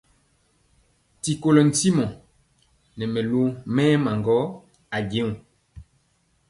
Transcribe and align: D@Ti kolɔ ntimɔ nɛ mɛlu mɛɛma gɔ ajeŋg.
D@Ti 1.15 1.31
kolɔ 1.41 1.61
ntimɔ 1.69 2.05
nɛ 2.97 3.03
mɛlu 3.13 3.41
mɛɛma 3.73 4.11
gɔ 4.25 4.37
ajeŋg. 4.95 5.35